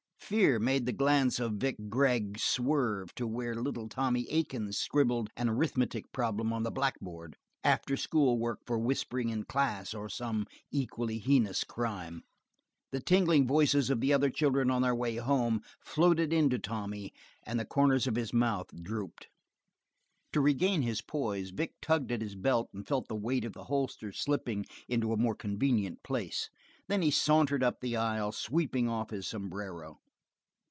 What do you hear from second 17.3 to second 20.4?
and the corners of his mouth drooped. To